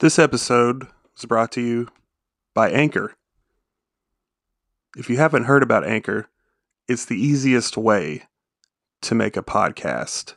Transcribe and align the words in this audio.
This 0.00 0.16
episode 0.16 0.86
is 1.16 1.24
brought 1.24 1.50
to 1.52 1.60
you 1.60 1.88
by 2.54 2.70
Anchor. 2.70 3.16
If 4.96 5.10
you 5.10 5.16
haven't 5.16 5.46
heard 5.46 5.64
about 5.64 5.84
Anchor, 5.84 6.28
it's 6.86 7.04
the 7.04 7.20
easiest 7.20 7.76
way 7.76 8.22
to 9.02 9.16
make 9.16 9.36
a 9.36 9.42
podcast. 9.42 10.34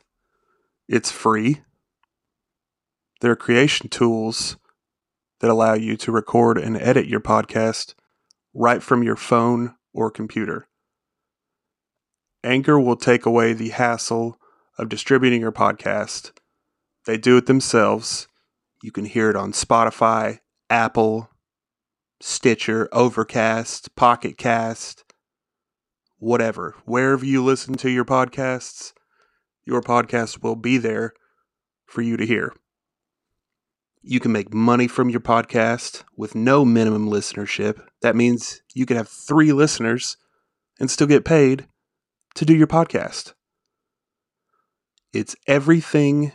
It's 0.87 1.11
free. 1.11 1.61
There 3.19 3.33
are 3.33 3.35
creation 3.35 3.87
tools 3.87 4.57
that 5.41 5.51
allow 5.51 5.75
you 5.75 5.95
to 5.95 6.11
record 6.11 6.57
and 6.57 6.75
edit 6.75 7.05
your 7.05 7.21
podcast 7.21 7.93
right 8.55 8.81
from 8.81 9.03
your 9.03 9.15
phone 9.15 9.75
or 9.93 10.09
computer. 10.09 10.69
Anchor 12.43 12.79
will 12.79 12.95
take 12.95 13.27
away 13.27 13.53
the 13.53 13.69
hassle 13.69 14.39
of 14.79 14.89
distributing 14.89 15.41
your 15.41 15.51
podcast. 15.51 16.31
They 17.05 17.19
do 17.19 17.37
it 17.37 17.45
themselves. 17.45 18.27
You 18.83 18.91
can 18.91 19.05
hear 19.05 19.29
it 19.29 19.35
on 19.35 19.51
Spotify, 19.51 20.39
Apple, 20.69 21.29
Stitcher, 22.19 22.89
Overcast, 22.91 23.95
Pocket 23.95 24.37
Cast, 24.37 25.03
whatever. 26.17 26.75
Wherever 26.85 27.25
you 27.25 27.43
listen 27.43 27.75
to 27.75 27.89
your 27.89 28.05
podcasts, 28.05 28.93
your 29.65 29.81
podcast 29.81 30.41
will 30.41 30.55
be 30.55 30.77
there 30.77 31.13
for 31.85 32.01
you 32.01 32.17
to 32.17 32.25
hear. 32.25 32.53
You 34.01 34.19
can 34.19 34.31
make 34.31 34.51
money 34.51 34.87
from 34.87 35.09
your 35.09 35.19
podcast 35.19 36.03
with 36.17 36.33
no 36.33 36.65
minimum 36.65 37.07
listenership. 37.07 37.85
That 38.01 38.15
means 38.15 38.61
you 38.73 38.87
can 38.87 38.97
have 38.97 39.09
three 39.09 39.51
listeners 39.51 40.17
and 40.79 40.89
still 40.89 41.05
get 41.05 41.23
paid 41.23 41.67
to 42.33 42.45
do 42.45 42.55
your 42.55 42.67
podcast. 42.67 43.33
It's 45.13 45.35
everything 45.45 46.31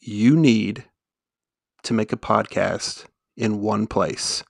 you 0.00 0.36
need 0.36 0.84
to 1.82 1.94
make 1.94 2.12
a 2.12 2.16
podcast 2.16 3.06
in 3.36 3.60
one 3.60 3.86
place. 3.86 4.42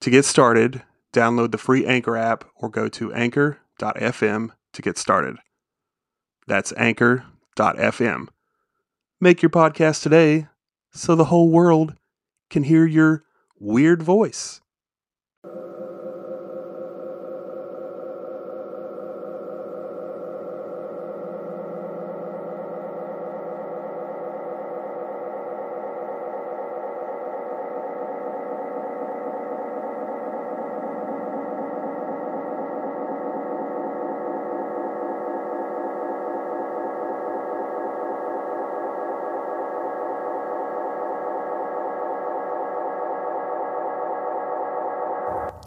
To 0.00 0.10
get 0.10 0.24
started, 0.24 0.82
download 1.12 1.52
the 1.52 1.58
free 1.58 1.86
Anchor 1.86 2.16
app 2.16 2.44
or 2.56 2.68
go 2.68 2.88
to 2.88 3.12
anchor.fm 3.12 4.50
to 4.72 4.82
get 4.82 4.98
started. 4.98 5.36
That's 6.46 6.72
anchor.fm. 6.76 8.28
Make 9.20 9.42
your 9.42 9.50
podcast 9.50 10.02
today 10.02 10.48
so 10.92 11.14
the 11.14 11.24
whole 11.24 11.48
world 11.48 11.94
can 12.50 12.64
hear 12.64 12.86
your 12.86 13.24
weird 13.58 14.02
voice. 14.02 14.60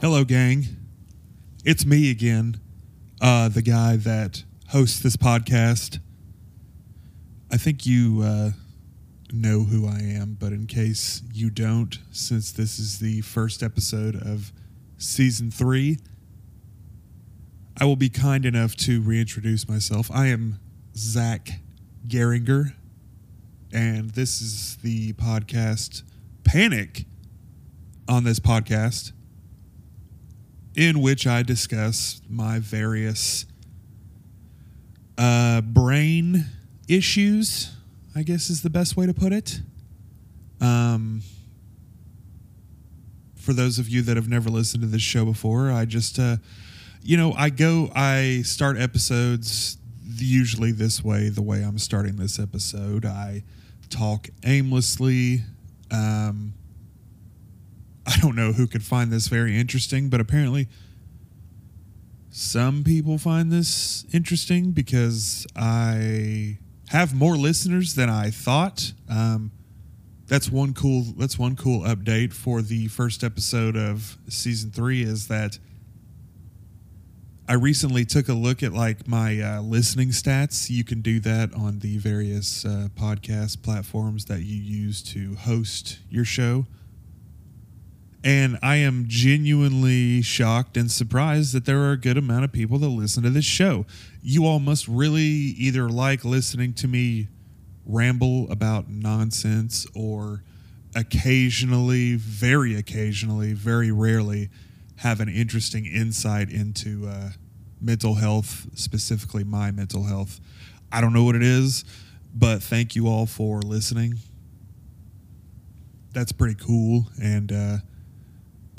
Hello, 0.02 0.24
gang. 0.24 0.66
It's 1.66 1.86
me 1.86 2.10
again, 2.10 2.62
uh, 3.20 3.50
the 3.50 3.62
guy 3.62 3.98
that 3.98 4.46
hosts 4.70 5.02
this 5.02 5.18
podcast. 5.18 6.00
I 7.52 7.58
think 7.58 7.86
you 7.86 8.22
uh, 8.24 8.52
know 9.34 9.66
who 9.66 9.86
I 9.86 10.00
am, 10.00 10.38
but 10.40 10.54
in 10.54 10.68
case 10.68 11.22
you 11.34 11.50
don't, 11.50 12.00
since 12.12 12.54
this 12.54 12.80
is 12.80 13.00
the 13.00 13.20
first 13.20 13.62
episode 13.62 14.16
of 14.16 14.54
season 14.98 15.52
three, 15.52 15.98
I 17.78 17.84
will 17.84 17.98
be 17.98 18.08
kind 18.08 18.46
enough 18.46 18.78
to 18.78 19.02
reintroduce 19.02 19.68
myself. 19.68 20.10
I 20.14 20.28
am 20.28 20.62
Zach 20.96 21.60
Geringer, 22.08 22.74
and 23.74 24.12
this 24.12 24.42
is 24.42 24.78
the 24.78 25.12
podcast 25.12 26.04
Panic 26.46 27.04
on 28.08 28.24
this 28.24 28.40
podcast 28.40 29.12
in 30.76 31.02
which 31.02 31.28
I 31.28 31.44
discuss 31.44 32.22
my 32.30 32.60
various 32.60 33.46
uh, 35.18 35.62
brain 35.62 36.46
issues, 36.88 37.72
I 38.16 38.24
guess 38.24 38.50
is 38.50 38.62
the 38.62 38.70
best 38.70 38.96
way 38.96 39.06
to 39.06 39.14
put 39.14 39.34
it. 39.34 39.62
Um, 40.62 41.22
for 43.36 43.54
those 43.54 43.80
of 43.80 43.90
you 43.90 44.02
that 44.04 44.16
have 44.16 44.30
never 44.30 44.50
listened 44.50 44.82
to 44.82 44.88
this 44.88 45.02
show 45.02 45.26
before, 45.26 45.72
I 45.72 45.86
just, 45.86 46.20
uh, 46.20 46.38
you 47.02 47.18
know, 47.18 47.34
I 47.34 47.50
go, 47.50 47.90
I 47.96 48.42
start 48.44 48.78
episodes 48.78 49.78
usually 50.18 50.72
this 50.72 51.04
way, 51.04 51.30
the 51.30 51.42
way 51.42 51.64
I'm 51.64 51.80
starting 51.80 52.18
this 52.18 52.40
episode. 52.40 53.06
I 53.06 53.44
talk 53.90 54.30
aimlessly. 54.46 55.42
Um, 55.92 56.54
I 58.10 58.18
don't 58.18 58.36
know 58.36 58.54
who 58.54 58.66
could 58.66 58.84
find 58.84 59.12
this 59.12 59.28
very 59.28 59.56
interesting, 59.56 60.10
but 60.10 60.20
apparently 60.20 60.68
some 62.32 62.84
people 62.84 63.20
find 63.20 63.52
this 63.52 64.04
interesting 64.12 64.72
because 64.72 65.46
I 65.56 66.58
have 66.90 67.14
more 67.14 67.38
listeners 67.38 67.94
than 67.94 68.10
I 68.10 68.32
thought. 68.32 68.94
Um, 69.08 69.52
that's 70.26 70.50
one 70.50 70.74
cool. 70.74 71.04
That's 71.18 71.38
one 71.38 71.56
cool 71.56 71.82
update 71.82 72.34
for 72.34 72.64
the 72.64 72.88
first 72.88 73.24
episode 73.24 73.76
of 73.76 74.18
season 74.28 74.72
three. 74.72 75.04
Is 75.04 75.28
that 75.28 75.60
I 77.48 77.54
recently 77.54 78.06
took 78.06 78.28
a 78.28 78.34
look 78.34 78.64
at 78.64 78.74
like 78.74 79.08
my 79.08 79.40
uh, 79.40 79.62
listening 79.62 80.10
stats. 80.10 80.70
You 80.70 80.84
can 80.84 81.02
do 81.02 81.20
that 81.20 81.54
on 81.54 81.80
the 81.80 81.98
various 82.00 82.66
uh, 82.66 82.90
podcast 82.96 83.62
platforms 83.62 84.26
that 84.26 84.42
you 84.42 84.56
use 84.56 85.04
to 85.14 85.36
host 85.36 86.00
your 86.10 86.26
show. 86.26 86.66
And 88.24 88.60
I 88.62 88.76
am 88.78 89.06
genuinely 89.08 90.22
shocked 90.22 90.76
and 90.76 90.92
surprised 90.92 91.54
that 91.54 91.66
there 91.66 91.80
are 91.84 91.94
a 91.94 91.98
good 91.98 92.18
amount 92.18 92.44
of 92.44 92.52
people 92.52 92.78
that 92.80 92.90
listen 92.90 93.24
to 93.24 93.30
this 93.30 93.46
show. 93.46 93.86
You 94.22 94.46
all 94.46 94.60
must 94.60 94.88
really 94.90 95.24
either 95.24 95.90
like 95.90 96.26
listening 96.26 96.74
to 96.74 96.88
me 96.88 97.30
ramble 97.86 98.52
about 98.52 98.90
nonsense 98.90 99.88
or 99.96 100.44
occasionally, 100.96 102.16
very 102.16 102.76
occasionally, 102.76 103.54
very 103.54 103.92
rarely 103.92 104.50
have 104.98 105.22
an 105.22 105.30
interesting 105.30 105.86
insight 105.86 106.50
into 106.50 107.08
uh, 107.08 107.30
mental 107.80 108.16
health, 108.16 108.68
specifically 108.76 109.46
my 109.46 109.72
mental 109.72 110.04
health. 110.04 110.42
I 110.92 111.00
don't 111.00 111.14
know 111.14 111.24
what 111.24 111.36
it 111.36 111.44
is, 111.44 111.86
but 112.34 112.62
thank 112.62 112.98
you 112.98 113.08
all 113.08 113.26
for 113.26 113.62
listening. 113.62 114.16
That's 116.12 116.34
pretty 116.34 116.56
cool. 116.56 117.06
And, 117.22 117.52
uh, 117.52 117.78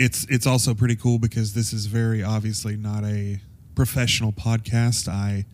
it's 0.01 0.25
it's 0.31 0.47
also 0.47 0.73
pretty 0.73 0.97
cool 0.97 1.19
because 1.19 1.53
this 1.53 1.75
is 1.75 1.85
very 1.85 2.25
obviously 2.25 2.75
not 2.75 3.05
a 3.05 3.39
professional 3.75 4.33
podcast. 4.33 5.09
I 5.09 5.45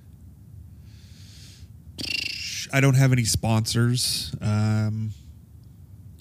I 2.72 2.80
don't 2.80 2.94
have 2.94 3.10
any 3.10 3.24
sponsors. 3.24 4.34
Um, 4.40 5.10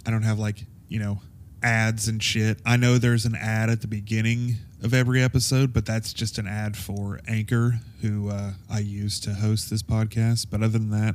I 0.08 0.12
don't 0.12 0.24
have 0.24 0.40
like 0.40 0.66
you 0.88 0.98
know 0.98 1.22
ads 1.62 2.08
and 2.08 2.22
shit. 2.22 2.60
I 2.66 2.78
know 2.78 2.98
there's 2.98 3.26
an 3.26 3.36
ad 3.36 3.70
at 3.70 3.82
the 3.82 3.88
beginning 3.88 4.56
of 4.82 4.96
every 4.96 5.22
episode, 5.22 5.72
but 5.72 5.86
that's 5.86 6.12
just 6.12 6.40
an 6.40 6.48
ad 6.48 6.76
for 6.76 7.20
Anchor, 7.28 7.80
who 8.02 8.30
uh, 8.30 8.54
I 8.68 8.80
use 8.80 9.20
to 9.22 9.36
host 9.36 9.70
this 9.70 9.84
podcast. 9.84 10.48
But 10.50 10.64
other 10.64 10.80
than 10.80 10.90
that, 10.90 11.14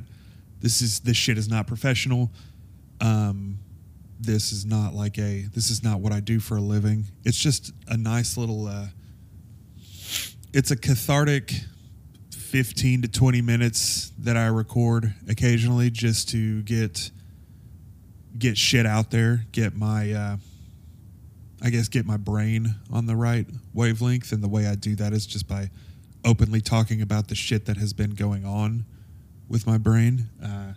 this 0.61 0.81
is 0.81 1.01
this 1.01 1.17
shit 1.17 1.37
is 1.37 1.49
not 1.49 1.67
professional. 1.67 2.31
Um, 3.01 3.59
this 4.21 4.51
is 4.51 4.65
not 4.65 4.93
like 4.93 5.17
a 5.17 5.45
this 5.53 5.71
is 5.71 5.83
not 5.83 5.99
what 5.99 6.13
I 6.13 6.19
do 6.19 6.39
for 6.39 6.57
a 6.57 6.61
living. 6.61 7.05
It's 7.23 7.37
just 7.37 7.71
a 7.87 7.97
nice 7.97 8.37
little 8.37 8.67
uh 8.67 8.87
it's 10.53 10.69
a 10.69 10.75
cathartic 10.75 11.53
15 12.31 13.03
to 13.03 13.07
20 13.07 13.41
minutes 13.41 14.11
that 14.19 14.37
I 14.37 14.47
record 14.47 15.13
occasionally 15.27 15.89
just 15.89 16.29
to 16.29 16.61
get 16.63 17.09
get 18.37 18.57
shit 18.57 18.85
out 18.85 19.09
there, 19.09 19.45
get 19.51 19.75
my 19.75 20.11
uh 20.11 20.37
I 21.63 21.69
guess 21.69 21.87
get 21.87 22.05
my 22.05 22.17
brain 22.17 22.75
on 22.91 23.07
the 23.07 23.15
right 23.15 23.47
wavelength 23.73 24.31
and 24.31 24.43
the 24.43 24.47
way 24.47 24.67
I 24.67 24.75
do 24.75 24.95
that 24.97 25.13
is 25.13 25.25
just 25.25 25.47
by 25.47 25.71
openly 26.23 26.61
talking 26.61 27.01
about 27.01 27.27
the 27.27 27.35
shit 27.35 27.65
that 27.65 27.77
has 27.77 27.93
been 27.93 28.11
going 28.11 28.45
on 28.45 28.85
with 29.49 29.65
my 29.65 29.79
brain. 29.79 30.29
Uh 30.43 30.73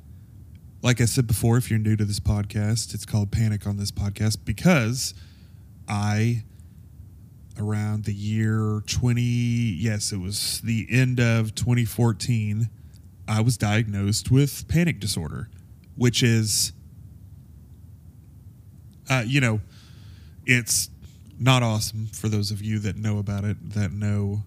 like 0.84 1.00
I 1.00 1.06
said 1.06 1.26
before, 1.26 1.56
if 1.56 1.70
you're 1.70 1.78
new 1.78 1.96
to 1.96 2.04
this 2.04 2.20
podcast, 2.20 2.92
it's 2.92 3.06
called 3.06 3.32
Panic 3.32 3.66
on 3.66 3.78
this 3.78 3.90
podcast 3.90 4.44
because 4.44 5.14
I, 5.88 6.44
around 7.58 8.04
the 8.04 8.12
year 8.12 8.82
20, 8.86 9.22
yes, 9.22 10.12
it 10.12 10.18
was 10.18 10.60
the 10.60 10.86
end 10.90 11.20
of 11.20 11.54
2014, 11.54 12.68
I 13.26 13.40
was 13.40 13.56
diagnosed 13.56 14.30
with 14.30 14.68
panic 14.68 15.00
disorder, 15.00 15.48
which 15.96 16.22
is 16.22 16.72
Uh, 19.08 19.22
you 19.26 19.40
know, 19.40 19.60
it's 20.46 20.88
not 21.38 21.62
awesome 21.62 22.06
for 22.06 22.28
those 22.28 22.50
of 22.50 22.62
you 22.62 22.78
that 22.78 22.96
know 22.96 23.18
about 23.18 23.44
it, 23.44 23.56
that 23.72 23.92
know 23.92 24.44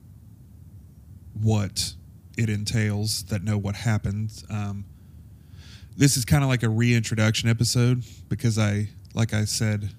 what 1.33 1.93
it 2.37 2.49
entails, 2.49 3.23
that 3.25 3.43
know 3.43 3.57
what 3.57 3.75
happened. 3.75 4.43
Um, 4.49 4.85
this 5.97 6.15
is 6.15 6.25
kind 6.25 6.43
of 6.43 6.49
like 6.49 6.61
a 6.61 6.69
reintroduction 6.69 7.49
episode 7.49 8.03
because 8.29 8.59
I, 8.59 8.87
like 9.15 9.33
I 9.33 9.45
said, 9.45 9.89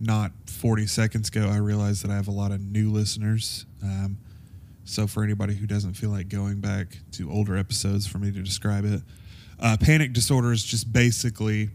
not 0.00 0.32
40 0.46 0.88
seconds 0.88 1.28
ago, 1.28 1.48
I 1.48 1.58
realized 1.58 2.02
that 2.04 2.10
I 2.10 2.16
have 2.16 2.26
a 2.26 2.32
lot 2.32 2.50
of 2.50 2.60
new 2.60 2.90
listeners. 2.90 3.64
Um, 3.80 4.18
so, 4.84 5.06
for 5.06 5.22
anybody 5.22 5.54
who 5.54 5.66
doesn't 5.66 5.94
feel 5.94 6.10
like 6.10 6.28
going 6.28 6.60
back 6.60 6.98
to 7.12 7.30
older 7.30 7.56
episodes 7.56 8.06
for 8.06 8.18
me 8.18 8.32
to 8.32 8.42
describe 8.42 8.84
it, 8.84 9.00
uh, 9.60 9.76
panic 9.80 10.12
disorder 10.12 10.52
is 10.52 10.64
just 10.64 10.92
basically 10.92 11.70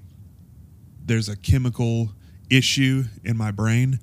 there's 1.06 1.30
a 1.30 1.38
chemical 1.38 2.12
issue 2.50 3.06
in 3.24 3.38
my 3.38 3.50
brain 3.50 4.00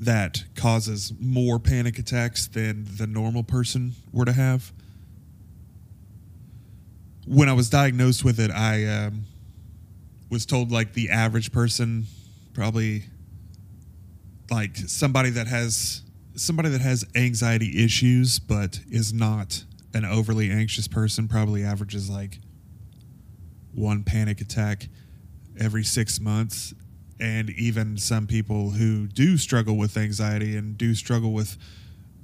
that 0.00 0.44
causes 0.56 1.12
more 1.20 1.58
panic 1.58 1.98
attacks 1.98 2.48
than 2.48 2.84
the 2.96 3.06
normal 3.06 3.44
person 3.44 3.92
were 4.12 4.24
to 4.24 4.32
have. 4.32 4.72
When 7.28 7.50
I 7.50 7.52
was 7.52 7.68
diagnosed 7.68 8.24
with 8.24 8.40
it, 8.40 8.50
I 8.50 8.86
um, 8.86 9.24
was 10.30 10.46
told 10.46 10.72
like 10.72 10.94
the 10.94 11.10
average 11.10 11.52
person, 11.52 12.06
probably 12.54 13.04
like 14.50 14.76
somebody 14.76 15.28
that 15.30 15.46
has 15.46 16.02
somebody 16.36 16.70
that 16.70 16.80
has 16.80 17.04
anxiety 17.14 17.84
issues 17.84 18.38
but 18.38 18.80
is 18.88 19.12
not 19.12 19.64
an 19.92 20.04
overly 20.04 20.50
anxious 20.50 20.86
person 20.88 21.28
probably 21.28 21.64
averages 21.64 22.08
like 22.08 22.38
one 23.74 24.04
panic 24.04 24.40
attack 24.40 24.88
every 25.58 25.84
six 25.84 26.20
months. 26.20 26.72
And 27.20 27.50
even 27.50 27.98
some 27.98 28.26
people 28.26 28.70
who 28.70 29.06
do 29.06 29.36
struggle 29.36 29.76
with 29.76 29.96
anxiety 29.96 30.56
and 30.56 30.78
do 30.78 30.94
struggle 30.94 31.32
with 31.32 31.58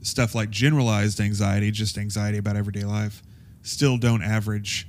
stuff 0.02 0.34
like 0.34 0.50
generalized 0.50 1.20
anxiety, 1.20 1.70
just 1.72 1.98
anxiety 1.98 2.38
about 2.38 2.56
everyday 2.56 2.84
life, 2.84 3.22
still 3.62 3.98
don't 3.98 4.22
average 4.22 4.86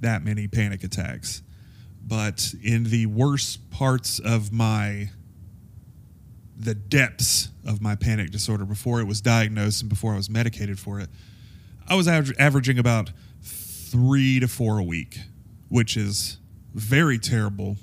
that 0.00 0.24
many 0.24 0.48
panic 0.48 0.84
attacks. 0.84 1.42
But 2.06 2.54
in 2.62 2.84
the 2.84 3.06
worst 3.06 3.70
parts 3.70 4.18
of 4.18 4.52
my, 4.52 5.10
the 6.56 6.74
depths 6.74 7.48
of 7.66 7.80
my 7.82 7.96
panic 7.96 8.30
disorder 8.30 8.64
before 8.64 9.00
it 9.00 9.04
was 9.04 9.20
diagnosed 9.20 9.82
and 9.82 9.88
before 9.88 10.14
I 10.14 10.16
was 10.16 10.30
medicated 10.30 10.78
for 10.78 11.00
it, 11.00 11.08
I 11.88 11.94
was 11.94 12.06
aver- 12.06 12.34
averaging 12.38 12.78
about 12.78 13.10
three 13.42 14.40
to 14.40 14.48
four 14.48 14.78
a 14.78 14.84
week, 14.84 15.18
which 15.68 15.96
is 15.96 16.38
very 16.74 17.18
terrible. 17.18 17.76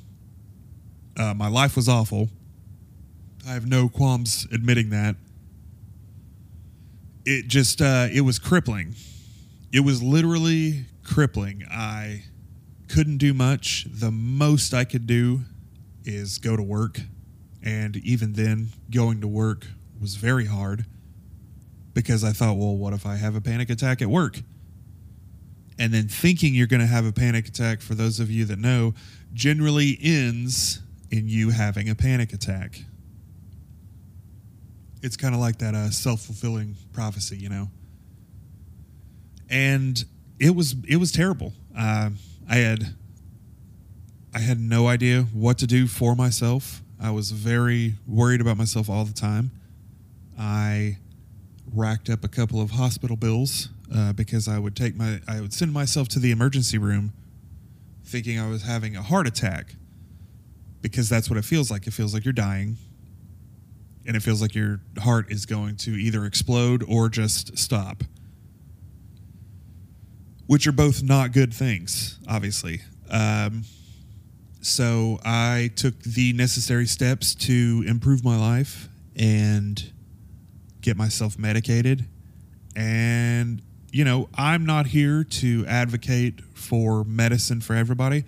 Uh, 1.17 1.33
my 1.33 1.47
life 1.47 1.75
was 1.75 1.89
awful. 1.89 2.29
I 3.47 3.53
have 3.53 3.67
no 3.67 3.89
qualms 3.89 4.47
admitting 4.51 4.89
that. 4.91 5.15
It 7.25 7.47
just, 7.47 7.81
uh, 7.81 8.07
it 8.11 8.21
was 8.21 8.39
crippling. 8.39 8.95
It 9.73 9.81
was 9.81 10.01
literally 10.01 10.85
crippling. 11.03 11.63
I 11.69 12.23
couldn't 12.87 13.17
do 13.17 13.33
much. 13.33 13.87
The 13.89 14.11
most 14.11 14.73
I 14.73 14.85
could 14.85 15.07
do 15.07 15.41
is 16.05 16.37
go 16.37 16.55
to 16.55 16.63
work. 16.63 16.99
And 17.61 17.97
even 17.97 18.33
then, 18.33 18.69
going 18.91 19.21
to 19.21 19.27
work 19.27 19.67
was 19.99 20.15
very 20.15 20.45
hard 20.45 20.85
because 21.93 22.23
I 22.23 22.31
thought, 22.31 22.57
well, 22.57 22.75
what 22.75 22.93
if 22.93 23.05
I 23.05 23.15
have 23.15 23.35
a 23.35 23.41
panic 23.41 23.69
attack 23.69 24.01
at 24.01 24.09
work? 24.09 24.39
and 25.79 25.93
then 25.93 26.07
thinking 26.07 26.53
you're 26.53 26.67
going 26.67 26.79
to 26.79 26.87
have 26.87 27.05
a 27.05 27.11
panic 27.11 27.47
attack, 27.47 27.81
for 27.81 27.95
those 27.95 28.19
of 28.19 28.29
you 28.29 28.45
that 28.45 28.59
know, 28.59 28.93
generally 29.33 29.97
ends 30.01 30.81
in 31.11 31.27
you 31.27 31.49
having 31.49 31.89
a 31.89 31.95
panic 31.95 32.33
attack. 32.33 32.81
It's 35.01 35.17
kind 35.17 35.35
of 35.35 35.41
like 35.41 35.57
that 35.59 35.75
uh, 35.75 35.89
self 35.89 36.21
fulfilling 36.21 36.75
prophecy, 36.93 37.37
you 37.37 37.49
know. 37.49 37.69
And 39.49 40.03
it 40.39 40.55
was 40.55 40.75
it 40.87 40.97
was 40.97 41.11
terrible. 41.11 41.53
Uh, 41.77 42.11
I 42.49 42.55
had 42.57 42.95
I 44.33 44.39
had 44.39 44.59
no 44.59 44.87
idea 44.87 45.23
what 45.33 45.57
to 45.59 45.67
do 45.67 45.87
for 45.87 46.15
myself. 46.15 46.81
I 46.99 47.11
was 47.11 47.31
very 47.31 47.95
worried 48.07 48.41
about 48.41 48.57
myself 48.57 48.89
all 48.89 49.05
the 49.05 49.13
time. 49.13 49.51
I 50.39 50.97
racked 51.73 52.09
up 52.09 52.23
a 52.23 52.27
couple 52.27 52.61
of 52.61 52.71
hospital 52.71 53.15
bills 53.15 53.69
uh, 53.93 54.13
because 54.13 54.47
I 54.47 54.59
would 54.59 54.75
take 54.75 54.95
my 54.95 55.21
I 55.27 55.41
would 55.41 55.53
send 55.53 55.73
myself 55.73 56.07
to 56.09 56.19
the 56.19 56.31
emergency 56.31 56.77
room 56.77 57.13
thinking 58.05 58.39
I 58.39 58.49
was 58.49 58.63
having 58.63 58.95
a 58.95 59.01
heart 59.01 59.27
attack 59.27 59.75
because 60.81 61.09
that's 61.09 61.29
what 61.29 61.37
it 61.37 61.45
feels 61.45 61.71
like. 61.71 61.87
It 61.87 61.91
feels 61.91 62.13
like 62.13 62.25
you're 62.25 62.33
dying 62.33 62.77
and 64.05 64.15
it 64.15 64.21
feels 64.21 64.41
like 64.41 64.53
your 64.55 64.81
heart 64.99 65.31
is 65.31 65.45
going 65.45 65.77
to 65.77 65.91
either 65.91 66.25
explode 66.25 66.83
or 66.87 67.09
just 67.09 67.57
stop. 67.57 68.03
Which 70.45 70.67
are 70.67 70.73
both 70.73 71.01
not 71.03 71.31
good 71.31 71.53
things, 71.53 72.19
obviously. 72.27 72.81
Um, 73.09 73.63
so 74.61 75.19
I 75.23 75.71
took 75.75 75.99
the 76.03 76.33
necessary 76.33 76.85
steps 76.85 77.35
to 77.35 77.83
improve 77.87 78.23
my 78.23 78.37
life 78.37 78.87
and 79.15 79.91
get 80.81 80.97
myself 80.97 81.37
medicated. 81.37 82.05
And, 82.75 83.61
you 83.91 84.03
know, 84.03 84.29
I'm 84.35 84.65
not 84.65 84.87
here 84.87 85.23
to 85.23 85.65
advocate 85.67 86.41
for 86.55 87.03
medicine 87.03 87.61
for 87.61 87.75
everybody. 87.75 88.25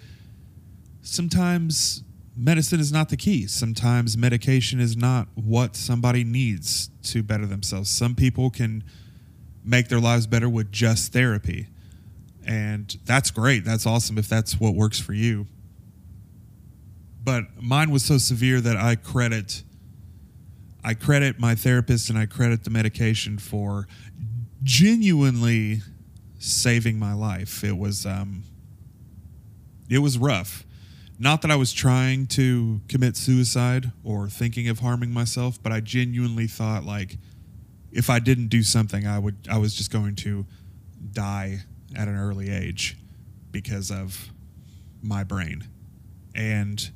Sometimes 1.02 2.04
medicine 2.36 2.80
is 2.80 2.92
not 2.92 3.10
the 3.10 3.18
key. 3.18 3.48
Sometimes 3.48 4.18
medication 4.18 4.80
is 4.80 4.98
not 4.98 5.28
what 5.36 5.76
somebody 5.76 6.24
needs 6.24 6.90
to 7.04 7.24
better 7.24 7.46
themselves. 7.46 7.90
Some 7.90 8.16
people 8.16 8.50
can 8.50 8.84
make 9.64 9.88
their 9.88 10.00
lives 10.00 10.28
better 10.28 10.50
with 10.50 10.72
just 10.72 11.14
therapy. 11.14 11.68
And 12.46 12.96
that's 13.06 13.32
great. 13.32 13.66
That's 13.66 13.86
awesome 13.86 14.18
if 14.18 14.28
that's 14.28 14.60
what 14.60 14.76
works 14.76 15.00
for 15.00 15.14
you. 15.14 15.48
But 17.24 17.62
mine 17.62 17.90
was 17.90 18.06
so 18.06 18.18
severe 18.20 18.62
that 18.62 18.78
I 18.78 18.96
credit 18.96 19.64
I 20.84 20.94
credit 20.94 21.40
my 21.40 21.56
therapist 21.56 22.12
and 22.12 22.20
I 22.20 22.28
credit 22.28 22.64
the 22.64 22.70
medication 22.70 23.40
for 23.40 23.88
genuinely 24.62 25.82
saving 26.38 27.00
my 27.00 27.14
life. 27.14 27.64
It 27.64 27.76
was 27.76 28.06
um, 28.06 28.44
it 29.90 29.98
was 29.98 30.20
rough. 30.20 30.64
Not 31.18 31.42
that 31.42 31.50
I 31.50 31.56
was 31.56 31.74
trying 31.74 32.28
to 32.28 32.82
commit 32.88 33.18
suicide 33.18 33.92
or 34.04 34.28
thinking 34.28 34.68
of 34.68 34.80
harming 34.80 35.12
myself, 35.12 35.62
but 35.62 35.72
I 35.72 35.80
genuinely 35.80 36.46
thought 36.46 36.84
like 36.84 37.18
if 37.92 38.12
I 38.12 38.20
didn't 38.20 38.50
do 38.50 38.62
something, 38.62 39.08
I 39.08 39.18
would 39.18 39.48
I 39.50 39.58
was 39.58 39.74
just 39.74 39.92
going 39.92 40.16
to 40.18 40.46
die 41.12 41.64
at 41.96 42.08
an 42.08 42.16
early 42.18 42.50
age 42.50 42.98
because 43.52 43.92
of 43.92 44.30
my 45.02 45.24
brain. 45.24 45.66
And 46.34 46.90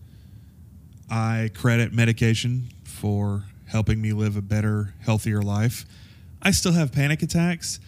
I 1.10 1.52
credit 1.56 1.94
medication 1.94 2.70
for 2.84 3.46
helping 3.68 4.02
me 4.02 4.14
live 4.14 4.36
a 4.36 4.42
better, 4.42 4.94
healthier 5.02 5.42
life. 5.42 5.86
I 6.42 6.52
still 6.52 6.74
have 6.74 6.92
panic 6.92 7.22
attacks, 7.22 7.80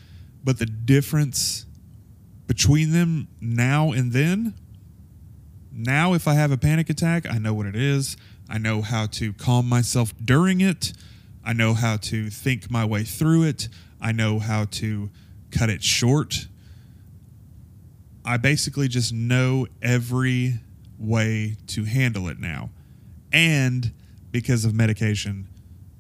but 0.43 0.59
the 0.59 0.65
difference 0.65 1.65
between 2.47 2.91
them 2.91 3.27
now 3.39 3.91
and 3.91 4.11
then, 4.11 4.53
now 5.71 6.13
if 6.13 6.27
I 6.27 6.33
have 6.33 6.51
a 6.51 6.57
panic 6.57 6.89
attack, 6.89 7.25
I 7.29 7.37
know 7.37 7.53
what 7.53 7.65
it 7.65 7.75
is. 7.75 8.17
I 8.49 8.57
know 8.57 8.81
how 8.81 9.05
to 9.07 9.33
calm 9.33 9.67
myself 9.69 10.13
during 10.23 10.61
it. 10.61 10.93
I 11.43 11.53
know 11.53 11.73
how 11.73 11.97
to 11.97 12.29
think 12.29 12.69
my 12.69 12.85
way 12.85 13.03
through 13.03 13.43
it. 13.43 13.69
I 14.01 14.11
know 14.11 14.39
how 14.39 14.65
to 14.65 15.09
cut 15.51 15.69
it 15.69 15.83
short. 15.83 16.47
I 18.23 18.37
basically 18.37 18.87
just 18.87 19.13
know 19.13 19.67
every 19.81 20.59
way 20.99 21.55
to 21.67 21.85
handle 21.85 22.27
it 22.27 22.39
now. 22.39 22.69
And 23.33 23.91
because 24.31 24.65
of 24.65 24.73
medication, 24.73 25.47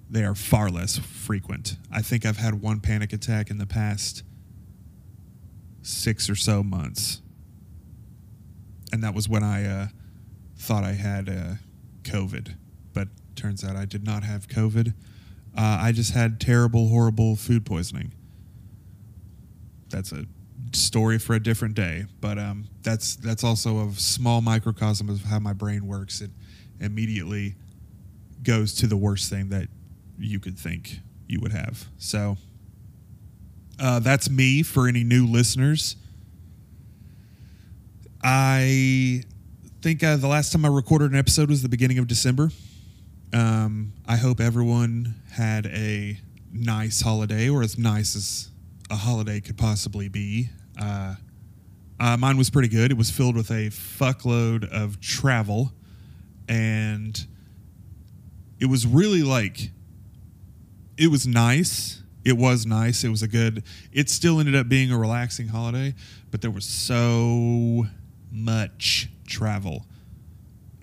they 0.09 0.23
are 0.23 0.35
far 0.35 0.69
less 0.69 0.97
frequent. 0.97 1.77
I 1.91 2.01
think 2.01 2.25
I've 2.25 2.37
had 2.37 2.61
one 2.61 2.79
panic 2.79 3.13
attack 3.13 3.49
in 3.49 3.57
the 3.57 3.65
past 3.65 4.23
six 5.81 6.29
or 6.29 6.35
so 6.35 6.61
months. 6.61 7.21
And 8.91 9.03
that 9.03 9.15
was 9.15 9.27
when 9.27 9.43
I 9.43 9.65
uh, 9.65 9.87
thought 10.57 10.83
I 10.83 10.93
had 10.93 11.29
uh, 11.29 11.53
COVID. 12.03 12.55
But 12.93 13.07
turns 13.35 13.63
out 13.63 13.75
I 13.75 13.85
did 13.85 14.03
not 14.03 14.23
have 14.23 14.47
COVID. 14.47 14.93
Uh, 15.57 15.79
I 15.81 15.91
just 15.91 16.13
had 16.13 16.39
terrible, 16.39 16.89
horrible 16.89 17.35
food 17.35 17.65
poisoning. 17.65 18.13
That's 19.89 20.11
a 20.11 20.25
story 20.75 21.19
for 21.19 21.35
a 21.35 21.39
different 21.41 21.75
day. 21.75 22.05
But 22.19 22.37
um, 22.37 22.67
that's 22.81 23.15
that's 23.15 23.43
also 23.43 23.87
a 23.87 23.93
small 23.93 24.41
microcosm 24.41 25.09
of 25.09 25.23
how 25.23 25.39
my 25.39 25.53
brain 25.53 25.87
works. 25.87 26.21
It 26.21 26.31
immediately 26.79 27.55
goes 28.43 28.73
to 28.75 28.87
the 28.87 28.97
worst 28.97 29.29
thing 29.29 29.49
that 29.49 29.67
you 30.17 30.39
could 30.39 30.57
think 30.57 30.99
you 31.27 31.39
would 31.39 31.51
have. 31.51 31.85
So 31.97 32.37
uh, 33.79 33.99
that's 33.99 34.29
me 34.29 34.63
for 34.63 34.87
any 34.87 35.03
new 35.03 35.25
listeners. 35.25 35.95
I 38.23 39.23
think 39.81 40.03
uh, 40.03 40.15
the 40.17 40.27
last 40.27 40.51
time 40.51 40.63
I 40.63 40.67
recorded 40.67 41.11
an 41.11 41.17
episode 41.17 41.49
was 41.49 41.63
the 41.63 41.69
beginning 41.69 41.97
of 41.97 42.07
December. 42.07 42.51
Um, 43.33 43.93
I 44.07 44.17
hope 44.17 44.39
everyone 44.39 45.15
had 45.31 45.65
a 45.67 46.19
nice 46.53 47.01
holiday, 47.01 47.49
or 47.49 47.63
as 47.63 47.77
nice 47.77 48.15
as 48.15 48.49
a 48.91 48.95
holiday 48.95 49.39
could 49.39 49.57
possibly 49.57 50.09
be. 50.09 50.49
Uh, 50.81 51.15
uh, 51.99 52.17
mine 52.17 52.37
was 52.37 52.49
pretty 52.49 52.67
good. 52.67 52.91
It 52.91 52.97
was 52.97 53.11
filled 53.11 53.35
with 53.35 53.51
a 53.51 53.69
fuckload 53.69 54.67
of 54.71 54.99
travel, 54.99 55.71
and 56.47 57.25
it 58.59 58.65
was 58.65 58.87
really 58.87 59.21
like 59.21 59.71
it 60.97 61.07
was 61.07 61.25
nice. 61.25 62.03
It 62.23 62.37
was 62.37 62.65
nice. 62.65 63.03
It 63.03 63.09
was 63.09 63.23
a 63.23 63.27
good. 63.27 63.63
It 63.91 64.09
still 64.09 64.39
ended 64.39 64.55
up 64.55 64.69
being 64.69 64.91
a 64.91 64.97
relaxing 64.97 65.47
holiday, 65.47 65.95
but 66.29 66.41
there 66.41 66.51
was 66.51 66.65
so 66.65 67.87
much 68.31 69.09
travel. 69.27 69.85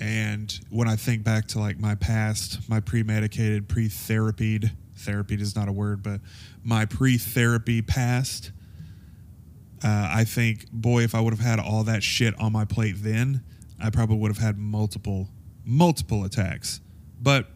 And 0.01 0.59
when 0.71 0.89
I 0.89 0.97
think 0.97 1.25
back 1.25 1.47
to 1.49 1.59
like 1.59 1.79
my 1.79 1.95
past, 1.95 2.69
my 2.69 2.81
pre-medicated, 2.81 3.69
pre-therapied, 3.69 4.71
therapy 4.97 5.35
is 5.37 5.57
not 5.57 5.69
a 5.69 5.73
word, 5.73 6.03
but 6.03 6.21
my 6.65 6.85
pre-therapy 6.85 7.83
past, 7.83 8.53
uh, 9.83 10.11
I 10.13 10.25
think, 10.25 10.71
boy, 10.71 11.03
if 11.03 11.15
I 11.15 11.21
would 11.21 11.33
have 11.33 11.45
had 11.45 11.61
all 11.61 11.85
that 11.85 12.03
shit 12.03 12.39
on 12.41 12.53
my 12.53 12.65
plate 12.65 12.97
then, 12.99 13.43
I 13.81 13.91
probably 13.91 14.17
would 14.17 14.31
have 14.31 14.43
had 14.43 14.59
multiple, 14.59 15.29
multiple 15.65 16.25
attacks. 16.25 16.81
But 17.21 17.47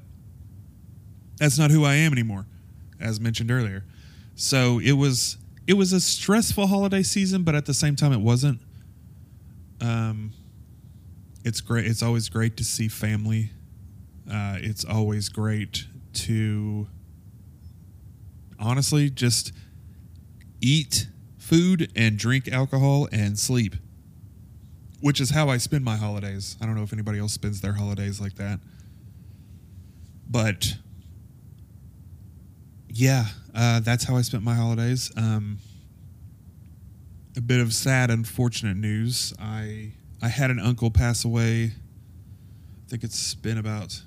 that's 1.39 1.59
not 1.59 1.71
who 1.71 1.85
I 1.85 1.95
am 1.95 2.13
anymore, 2.13 2.47
as 3.01 3.21
mentioned 3.21 3.51
earlier. 3.51 3.85
So 4.35 4.79
it 4.79 4.93
was 4.93 5.39
it 5.67 5.75
was 5.75 5.93
a 5.93 6.01
stressful 6.01 6.67
holiday 6.67 7.03
season, 7.03 7.43
but 7.43 7.55
at 7.55 7.67
the 7.67 7.75
same 7.75 7.97
time, 7.97 8.13
it 8.13 8.21
wasn't. 8.21 8.61
Um, 9.81 10.33
it's 11.45 11.61
great. 11.61 11.87
It's 11.87 12.03
always 12.03 12.29
great 12.29 12.57
to 12.57 12.65
see 12.65 12.89
family. 12.89 13.51
Uh, 14.31 14.57
it's 14.61 14.85
always 14.85 15.29
great 15.29 15.87
to 16.15 16.89
honestly 18.59 19.11
just 19.11 19.53
eat 20.61 21.09
food 21.53 21.93
and 21.95 22.17
drink 22.17 22.49
alcohol 22.49 23.07
and 23.13 23.39
sleep, 23.39 23.77
which 25.01 25.21
is 25.21 25.29
how 25.29 25.51
I 25.51 25.59
spend 25.59 25.85
my 25.85 25.97
holidays. 25.97 26.57
I 26.63 26.65
don't 26.65 26.75
know 26.75 26.83
if 26.83 26.95
anybody 26.95 27.19
else 27.19 27.35
spends 27.35 27.61
their 27.61 27.75
holidays 27.75 28.23
like 28.23 28.37
that. 28.37 28.59
But 30.27 30.77
yeah, 32.89 33.27
uh, 33.55 33.81
that's 33.81 34.05
how 34.05 34.17
I 34.17 34.23
spent 34.23 34.43
my 34.43 34.55
holidays. 34.55 35.13
Um, 35.15 35.59
a 37.37 37.43
bit 37.43 37.61
of 37.61 37.75
sad, 37.75 38.11
unfortunate 38.11 38.79
news. 38.79 39.35
I 39.39 39.93
I 40.23 40.29
had 40.29 40.51
an 40.51 40.59
uncle 40.59 40.91
pass 40.91 41.23
away. 41.23 41.65
I 41.65 42.89
think 42.89 43.05
it's 43.05 43.35
been 43.35 43.59
about 43.59 44.01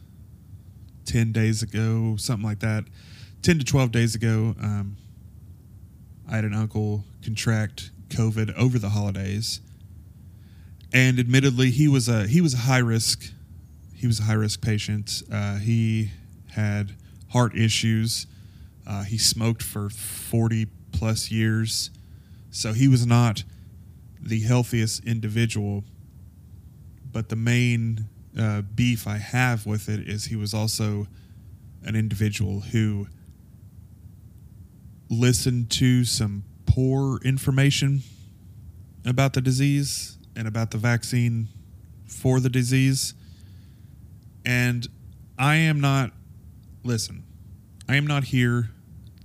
ten 1.05 1.31
days 1.31 1.61
ago, 1.61 2.15
something 2.17 2.45
like 2.45 2.61
that. 2.61 2.85
Ten 3.43 3.59
to 3.59 3.65
twelve 3.65 3.91
days 3.91 4.15
ago. 4.15 4.55
Um, 4.59 4.97
I 6.29 6.35
had 6.35 6.45
an 6.45 6.53
uncle 6.53 7.03
contract 7.23 7.91
COVID 8.09 8.55
over 8.57 8.79
the 8.79 8.89
holidays, 8.89 9.61
and 10.93 11.19
admittedly, 11.19 11.71
he 11.71 11.87
was 11.87 12.07
a 12.07 12.27
he 12.27 12.41
was 12.41 12.53
a 12.53 12.57
high 12.57 12.79
risk. 12.79 13.31
He 13.93 14.07
was 14.07 14.19
a 14.19 14.23
high 14.23 14.33
risk 14.33 14.61
patient. 14.61 15.23
Uh, 15.31 15.57
he 15.57 16.11
had 16.51 16.95
heart 17.29 17.55
issues. 17.55 18.27
Uh, 18.87 19.03
he 19.03 19.17
smoked 19.17 19.63
for 19.63 19.89
forty 19.89 20.67
plus 20.91 21.31
years, 21.31 21.91
so 22.49 22.73
he 22.73 22.87
was 22.87 23.05
not 23.05 23.43
the 24.19 24.39
healthiest 24.41 25.03
individual. 25.05 25.83
But 27.11 27.29
the 27.29 27.35
main 27.35 28.05
uh, 28.37 28.61
beef 28.61 29.07
I 29.07 29.17
have 29.17 29.65
with 29.65 29.89
it 29.89 30.07
is 30.07 30.25
he 30.25 30.35
was 30.35 30.53
also 30.53 31.07
an 31.83 31.95
individual 31.95 32.61
who 32.61 33.07
listened 35.09 35.69
to 35.71 36.05
some 36.05 36.43
poor 36.65 37.19
information 37.23 38.01
about 39.05 39.33
the 39.33 39.41
disease 39.41 40.17
and 40.35 40.47
about 40.47 40.71
the 40.71 40.77
vaccine 40.77 41.47
for 42.07 42.39
the 42.39 42.49
disease. 42.49 43.13
And 44.45 44.87
I 45.37 45.55
am 45.55 45.79
not, 45.79 46.11
listen, 46.83 47.23
I 47.87 47.95
am 47.95 48.07
not 48.07 48.25
here 48.25 48.69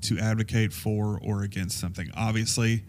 to 0.02 0.18
advocate 0.18 0.72
for 0.72 1.18
or 1.22 1.42
against 1.42 1.78
something. 1.78 2.10
Obviously, 2.16 2.84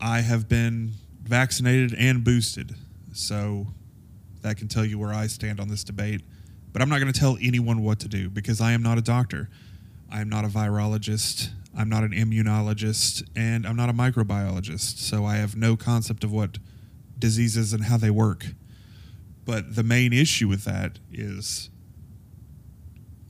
I 0.00 0.20
have 0.20 0.48
been 0.48 0.92
vaccinated 1.22 1.94
and 1.94 2.22
boosted. 2.22 2.74
So 3.12 3.68
that 4.42 4.56
can 4.56 4.68
tell 4.68 4.84
you 4.84 4.98
where 4.98 5.12
I 5.12 5.26
stand 5.26 5.60
on 5.60 5.68
this 5.68 5.84
debate. 5.84 6.22
But 6.72 6.82
I'm 6.82 6.88
not 6.88 7.00
going 7.00 7.12
to 7.12 7.18
tell 7.18 7.38
anyone 7.40 7.82
what 7.82 8.00
to 8.00 8.08
do 8.08 8.28
because 8.28 8.60
I 8.60 8.72
am 8.72 8.82
not 8.82 8.98
a 8.98 9.02
doctor. 9.02 9.48
I 10.10 10.20
am 10.20 10.28
not 10.28 10.44
a 10.44 10.48
virologist. 10.48 11.50
I'm 11.76 11.88
not 11.88 12.04
an 12.04 12.12
immunologist. 12.12 13.28
And 13.36 13.66
I'm 13.66 13.76
not 13.76 13.88
a 13.88 13.92
microbiologist. 13.92 14.98
So 14.98 15.24
I 15.24 15.36
have 15.36 15.56
no 15.56 15.76
concept 15.76 16.24
of 16.24 16.32
what 16.32 16.58
diseases 17.18 17.72
and 17.72 17.84
how 17.84 17.96
they 17.96 18.10
work. 18.10 18.46
But 19.44 19.76
the 19.76 19.82
main 19.82 20.12
issue 20.12 20.48
with 20.48 20.64
that 20.64 20.98
is 21.12 21.70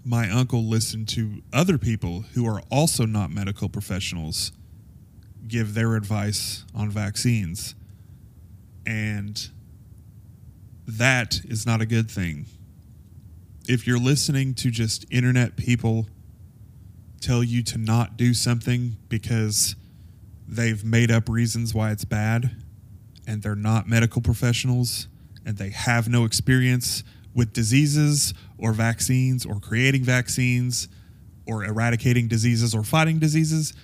my 0.04 0.30
uncle 0.30 0.62
listened 0.62 1.08
to 1.08 1.42
other 1.52 1.78
people 1.78 2.24
who 2.34 2.46
are 2.46 2.62
also 2.70 3.06
not 3.06 3.30
medical 3.30 3.68
professionals 3.68 4.52
give 5.48 5.74
their 5.74 5.96
advice 5.96 6.64
on 6.74 6.90
vaccines. 6.90 7.74
And 8.86 9.48
that 10.86 11.40
is 11.44 11.66
not 11.66 11.80
a 11.80 11.86
good 11.86 12.10
thing. 12.10 12.46
If 13.66 13.86
you're 13.86 13.98
listening 13.98 14.54
to 14.54 14.70
just 14.70 15.06
internet 15.10 15.56
people 15.56 16.06
tell 17.24 17.42
you 17.42 17.62
to 17.62 17.78
not 17.78 18.16
do 18.16 18.34
something 18.34 18.96
because 19.08 19.76
they've 20.46 20.84
made 20.84 21.10
up 21.10 21.28
reasons 21.28 21.74
why 21.74 21.90
it's 21.90 22.04
bad 22.04 22.50
and 23.26 23.42
they're 23.42 23.54
not 23.54 23.88
medical 23.88 24.20
professionals 24.20 25.08
and 25.46 25.56
they 25.56 25.70
have 25.70 26.08
no 26.08 26.24
experience 26.24 27.02
with 27.34 27.52
diseases 27.52 28.34
or 28.58 28.72
vaccines 28.72 29.44
or 29.44 29.58
creating 29.58 30.04
vaccines 30.04 30.88
or 31.46 31.64
eradicating 31.64 32.28
diseases 32.28 32.74
or 32.74 32.82
fighting 32.82 33.18
diseases, 33.18 33.74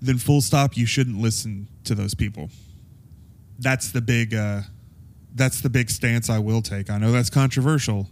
then 0.00 0.18
full 0.18 0.40
stop, 0.40 0.76
you 0.76 0.86
shouldn't 0.86 1.18
listen 1.18 1.68
to 1.84 1.94
those 1.94 2.14
people. 2.14 2.48
That's 3.58 3.92
the 3.92 4.00
big 4.00 4.34
uh, 4.34 4.62
that's 5.34 5.60
the 5.60 5.70
big 5.70 5.90
stance 5.90 6.30
I 6.30 6.38
will 6.38 6.62
take. 6.62 6.90
I 6.90 6.98
know 6.98 7.12
that's 7.12 7.30
controversial, 7.30 8.08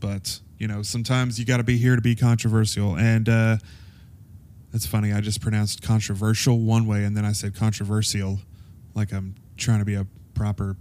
but 0.00 0.40
you 0.58 0.66
know, 0.66 0.82
sometimes 0.82 1.38
you 1.38 1.44
got 1.44 1.58
to 1.58 1.62
be 1.62 1.76
here 1.76 1.96
to 1.96 2.02
be 2.02 2.14
controversial. 2.14 2.96
And 2.96 3.28
uh, 3.28 3.58
that's 4.72 4.86
funny. 4.86 5.12
I 5.12 5.20
just 5.20 5.40
pronounced 5.40 5.82
controversial 5.82 6.58
one 6.60 6.86
way, 6.86 7.04
and 7.04 7.16
then 7.16 7.24
I 7.24 7.32
said 7.32 7.54
controversial, 7.54 8.40
like 8.94 9.12
I'm 9.12 9.36
trying 9.56 9.78
to 9.78 9.84
be 9.84 9.94
a 9.94 10.06
proper 10.34 10.76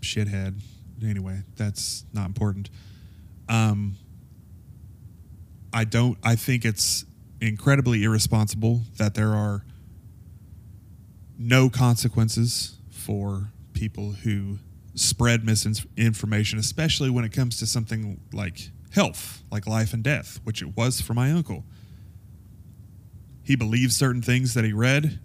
shithead. 0.00 0.60
Anyway, 1.02 1.42
that's 1.56 2.04
not 2.12 2.26
important. 2.26 2.70
Um, 3.48 3.96
I 5.72 5.84
don't. 5.84 6.18
I 6.22 6.36
think 6.36 6.64
it's 6.64 7.04
incredibly 7.40 8.04
irresponsible 8.04 8.82
that 8.98 9.14
there 9.14 9.32
are 9.34 9.64
no 11.36 11.68
consequences 11.68 12.78
for 12.90 13.48
people 13.72 14.12
who 14.12 14.58
spread 14.94 15.44
misinformation, 15.44 16.58
especially 16.58 17.10
when 17.10 17.24
it 17.24 17.32
comes 17.32 17.58
to 17.58 17.66
something 17.66 18.20
like 18.32 18.70
health, 18.94 19.42
like 19.50 19.66
life 19.66 19.92
and 19.92 20.02
death, 20.02 20.40
which 20.44 20.62
it 20.62 20.76
was 20.76 21.00
for 21.00 21.14
my 21.14 21.30
uncle. 21.32 21.64
He 23.42 23.56
believed 23.56 23.92
certain 23.92 24.22
things 24.22 24.54
that 24.54 24.64
he 24.64 24.72
read, 24.72 25.20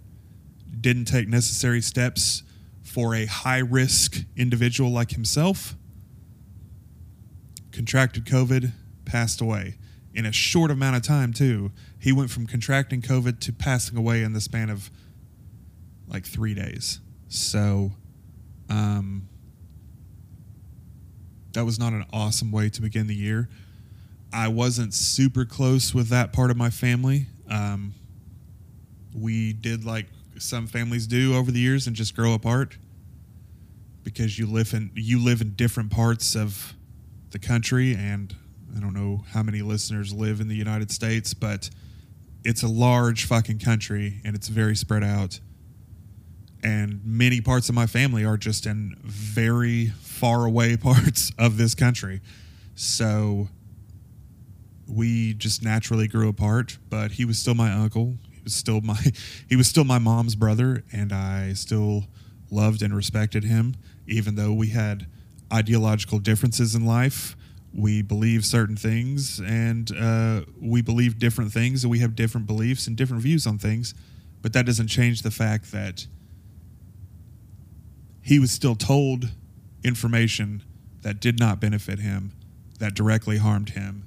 didn't 0.80 1.06
take 1.06 1.28
necessary 1.28 1.80
steps 1.80 2.42
for 2.82 3.14
a 3.14 3.26
high 3.26 3.58
risk 3.58 4.24
individual 4.36 4.90
like 4.90 5.12
himself, 5.12 5.76
contracted 7.70 8.24
COVID, 8.26 8.72
passed 9.04 9.40
away. 9.40 9.76
In 10.12 10.26
a 10.26 10.32
short 10.32 10.72
amount 10.72 10.96
of 10.96 11.02
time, 11.02 11.32
too. 11.32 11.70
He 12.00 12.10
went 12.10 12.30
from 12.30 12.48
contracting 12.48 13.00
COVID 13.00 13.38
to 13.40 13.52
passing 13.52 13.96
away 13.96 14.24
in 14.24 14.32
the 14.32 14.40
span 14.40 14.68
of 14.68 14.90
like 16.08 16.26
three 16.26 16.52
days. 16.52 16.98
So, 17.28 17.92
um, 18.68 19.28
that 21.52 21.64
was 21.64 21.78
not 21.78 21.92
an 21.92 22.04
awesome 22.12 22.52
way 22.52 22.68
to 22.70 22.82
begin 22.82 23.06
the 23.06 23.14
year. 23.14 23.48
I 24.32 24.48
wasn't 24.48 24.94
super 24.94 25.44
close 25.44 25.94
with 25.94 26.08
that 26.08 26.32
part 26.32 26.50
of 26.50 26.56
my 26.56 26.70
family. 26.70 27.26
Um, 27.48 27.94
we 29.14 29.52
did 29.52 29.84
like 29.84 30.06
some 30.38 30.66
families 30.66 31.06
do 31.06 31.34
over 31.36 31.50
the 31.50 31.58
years 31.58 31.86
and 31.86 31.96
just 31.96 32.14
grow 32.14 32.34
apart 32.34 32.76
because 34.02 34.38
you 34.38 34.46
live 34.46 34.72
in 34.72 34.90
you 34.94 35.22
live 35.22 35.40
in 35.40 35.54
different 35.54 35.90
parts 35.90 36.34
of 36.34 36.74
the 37.30 37.38
country 37.38 37.94
and 37.94 38.34
I 38.76 38.80
don't 38.80 38.94
know 38.94 39.24
how 39.30 39.42
many 39.42 39.62
listeners 39.62 40.12
live 40.12 40.40
in 40.40 40.48
the 40.48 40.54
United 40.54 40.90
States, 40.90 41.34
but 41.34 41.70
it's 42.44 42.62
a 42.62 42.68
large 42.68 43.26
fucking 43.26 43.58
country 43.58 44.20
and 44.24 44.36
it's 44.36 44.48
very 44.48 44.76
spread 44.76 45.02
out. 45.02 45.40
And 46.62 47.00
many 47.04 47.40
parts 47.40 47.68
of 47.68 47.74
my 47.74 47.86
family 47.86 48.24
are 48.24 48.36
just 48.36 48.66
in 48.66 48.96
very 49.02 49.86
far 50.00 50.44
away 50.44 50.76
parts 50.78 51.32
of 51.38 51.56
this 51.56 51.74
country. 51.74 52.20
So 52.74 53.48
we 54.86 55.34
just 55.34 55.62
naturally 55.62 56.08
grew 56.08 56.28
apart, 56.28 56.78
but 56.88 57.12
he 57.12 57.24
was 57.24 57.38
still 57.38 57.54
my 57.54 57.72
uncle. 57.72 58.16
He 58.32 58.42
was 58.42 58.54
still 58.54 58.80
my 58.82 59.00
he 59.48 59.56
was 59.56 59.68
still 59.68 59.84
my 59.84 59.98
mom's 59.98 60.34
brother 60.34 60.84
and 60.92 61.12
I 61.12 61.52
still 61.52 62.04
loved 62.50 62.82
and 62.82 62.94
respected 62.94 63.44
him 63.44 63.76
even 64.06 64.34
though 64.34 64.52
we 64.52 64.68
had 64.68 65.06
ideological 65.52 66.18
differences 66.18 66.74
in 66.74 66.84
life. 66.84 67.36
We 67.72 68.02
believe 68.02 68.44
certain 68.44 68.76
things 68.76 69.40
and 69.40 69.90
uh, 69.96 70.42
we 70.60 70.82
believe 70.82 71.18
different 71.18 71.52
things 71.52 71.84
and 71.84 71.90
we 71.90 72.00
have 72.00 72.16
different 72.16 72.46
beliefs 72.46 72.86
and 72.88 72.96
different 72.96 73.22
views 73.22 73.46
on 73.46 73.58
things. 73.58 73.94
But 74.42 74.52
that 74.54 74.66
doesn't 74.66 74.88
change 74.88 75.22
the 75.22 75.30
fact 75.30 75.70
that 75.70 76.06
he 78.22 78.38
was 78.38 78.50
still 78.50 78.74
told 78.74 79.30
information 79.82 80.62
that 81.02 81.20
did 81.20 81.38
not 81.38 81.60
benefit 81.60 81.98
him, 81.98 82.32
that 82.78 82.94
directly 82.94 83.38
harmed 83.38 83.70
him. 83.70 84.06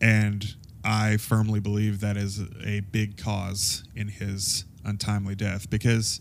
And 0.00 0.54
I 0.84 1.16
firmly 1.16 1.60
believe 1.60 2.00
that 2.00 2.16
is 2.16 2.40
a 2.64 2.80
big 2.80 3.16
cause 3.16 3.84
in 3.94 4.08
his 4.08 4.64
untimely 4.84 5.34
death 5.34 5.70
because 5.70 6.20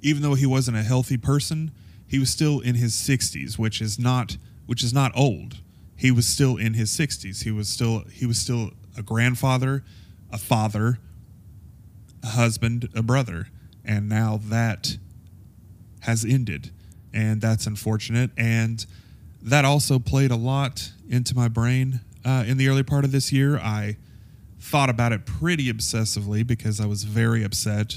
even 0.00 0.22
though 0.22 0.34
he 0.34 0.46
wasn't 0.46 0.76
a 0.76 0.82
healthy 0.82 1.16
person, 1.16 1.72
he 2.06 2.18
was 2.18 2.30
still 2.30 2.60
in 2.60 2.76
his 2.76 2.94
60s, 2.94 3.58
which 3.58 3.80
is 3.80 3.98
not 3.98 4.36
which 4.66 4.82
is 4.82 4.92
not 4.92 5.12
old. 5.16 5.58
He 5.96 6.10
was 6.10 6.26
still 6.26 6.56
in 6.56 6.74
his 6.74 6.90
60s. 6.90 7.44
He 7.44 7.50
was 7.50 7.68
still 7.68 8.04
he 8.12 8.26
was 8.26 8.38
still 8.38 8.70
a 8.96 9.02
grandfather, 9.02 9.84
a 10.30 10.38
father, 10.38 10.98
a 12.22 12.28
husband, 12.28 12.88
a 12.94 13.02
brother. 13.02 13.48
And 13.84 14.08
now 14.08 14.40
that 14.44 14.98
has 16.06 16.24
ended. 16.24 16.70
And 17.12 17.40
that's 17.40 17.66
unfortunate. 17.66 18.30
And 18.36 18.84
that 19.42 19.64
also 19.64 19.98
played 19.98 20.30
a 20.30 20.36
lot 20.36 20.92
into 21.08 21.34
my 21.34 21.48
brain 21.48 22.00
uh, 22.24 22.44
in 22.46 22.56
the 22.56 22.68
early 22.68 22.82
part 22.82 23.04
of 23.04 23.12
this 23.12 23.32
year. 23.32 23.58
I 23.58 23.96
thought 24.58 24.90
about 24.90 25.12
it 25.12 25.26
pretty 25.26 25.72
obsessively 25.72 26.46
because 26.46 26.80
I 26.80 26.86
was 26.86 27.04
very 27.04 27.44
upset, 27.44 27.96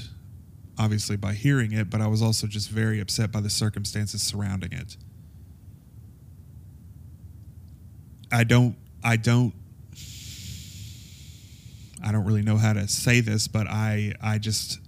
obviously, 0.78 1.16
by 1.16 1.34
hearing 1.34 1.72
it, 1.72 1.90
but 1.90 2.00
I 2.00 2.06
was 2.06 2.22
also 2.22 2.46
just 2.46 2.70
very 2.70 3.00
upset 3.00 3.32
by 3.32 3.40
the 3.40 3.50
circumstances 3.50 4.22
surrounding 4.22 4.72
it. 4.72 4.96
I 8.32 8.44
don't, 8.44 8.76
I 9.02 9.16
don't, 9.16 9.52
I 12.02 12.12
don't 12.12 12.24
really 12.24 12.42
know 12.42 12.56
how 12.56 12.72
to 12.72 12.88
say 12.88 13.20
this, 13.20 13.48
but 13.48 13.66
I, 13.66 14.14
I 14.22 14.38
just, 14.38 14.78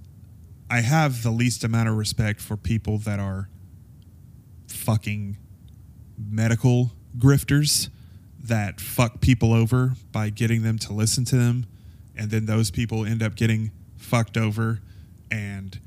I 0.73 0.81
have 0.81 1.23
the 1.23 1.31
least 1.31 1.65
amount 1.65 1.91
of 1.91 1.99
respect 1.99 2.41
for 2.41 2.57
people 2.57 2.97
that 3.01 3.21
are 3.21 3.51
fucking 4.69 5.37
medical 6.17 6.93
grifters 7.19 7.91
that 8.45 8.81
fuck 8.81 9.21
people 9.21 9.53
over 9.53 9.93
by 10.13 10.31
getting 10.31 10.63
them 10.63 10.79
to 10.79 10.95
listen 10.95 11.27
to 11.27 11.37
them 11.37 11.67
and 12.17 12.31
then 12.31 12.47
those 12.47 12.71
people 12.71 13.05
end 13.05 13.23
up 13.23 13.35
getting 13.35 13.71
fucked 13.99 14.39
over 14.39 14.81
and 15.31 15.79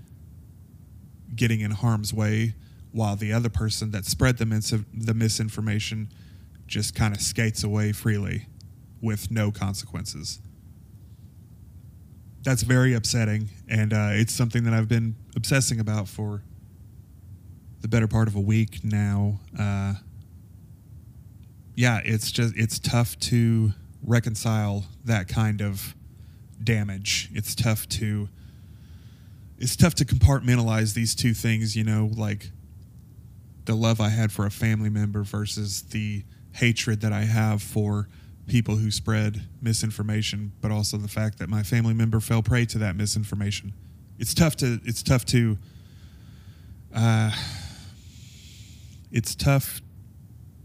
getting 1.35 1.61
in 1.61 1.71
harm's 1.71 2.13
way 2.13 2.53
while 2.91 3.15
the 3.15 3.33
other 3.33 3.49
person 3.49 3.89
that 3.89 4.05
spread 4.05 4.37
the, 4.37 4.45
mis- 4.45 4.71
the 4.93 5.15
misinformation 5.15 6.13
just 6.67 6.93
kind 6.93 7.15
of 7.15 7.21
skates 7.21 7.63
away 7.63 7.91
freely 7.91 8.45
with 9.01 9.31
no 9.31 9.51
consequences 9.51 10.41
that's 12.45 12.61
very 12.61 12.93
upsetting, 12.93 13.49
and 13.67 13.91
uh, 13.91 14.09
it's 14.11 14.31
something 14.31 14.63
that 14.65 14.73
I've 14.73 14.87
been 14.87 15.15
obsessing 15.35 15.79
about 15.79 16.07
for 16.07 16.43
the 17.81 17.87
better 17.87 18.07
part 18.07 18.27
of 18.27 18.35
a 18.35 18.39
week 18.39 18.83
now. 18.83 19.39
Uh, 19.59 19.95
yeah, 21.73 22.01
it's 22.05 22.31
just 22.31 22.55
it's 22.55 22.77
tough 22.77 23.17
to 23.21 23.71
reconcile 24.03 24.85
that 25.05 25.27
kind 25.27 25.59
of 25.59 25.95
damage. 26.63 27.29
It's 27.33 27.55
tough 27.55 27.89
to 27.89 28.29
it's 29.57 29.75
tough 29.75 29.95
to 29.95 30.05
compartmentalize 30.05 30.93
these 30.93 31.15
two 31.15 31.33
things. 31.33 31.75
You 31.75 31.83
know, 31.83 32.11
like 32.15 32.51
the 33.65 33.73
love 33.73 33.99
I 33.99 34.09
had 34.09 34.31
for 34.31 34.45
a 34.45 34.51
family 34.51 34.91
member 34.91 35.23
versus 35.23 35.81
the 35.81 36.23
hatred 36.53 37.01
that 37.01 37.11
I 37.11 37.21
have 37.21 37.63
for 37.63 38.07
people 38.47 38.77
who 38.77 38.91
spread 38.91 39.47
misinformation, 39.61 40.51
but 40.61 40.71
also 40.71 40.97
the 40.97 41.07
fact 41.07 41.39
that 41.39 41.49
my 41.49 41.63
family 41.63 41.93
member 41.93 42.19
fell 42.19 42.43
prey 42.43 42.65
to 42.65 42.77
that 42.77 42.95
misinformation. 42.95 43.73
It's 44.19 44.33
tough 44.33 44.55
to 44.57 44.79
it's 44.85 45.03
tough 45.03 45.25
to 45.25 45.57
uh, 46.93 47.31
it's 49.11 49.35
tough 49.35 49.81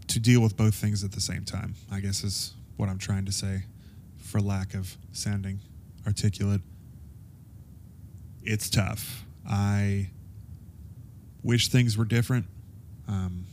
to 0.07 0.19
deal 0.19 0.41
with 0.41 0.55
both 0.55 0.75
things 0.75 1.03
at 1.03 1.11
the 1.11 1.21
same 1.21 1.43
time. 1.43 1.75
I 1.91 1.99
guess 1.99 2.23
is 2.23 2.53
what 2.77 2.89
I'm 2.89 2.97
trying 2.97 3.25
to 3.25 3.31
say, 3.31 3.63
for 4.17 4.39
lack 4.39 4.73
of 4.73 4.97
sounding 5.11 5.59
articulate. 6.05 6.61
It's 8.43 8.69
tough. 8.69 9.23
I 9.47 10.09
wish 11.43 11.67
things 11.67 11.97
were 11.97 12.05
different. 12.05 12.45
Um, 13.07 13.45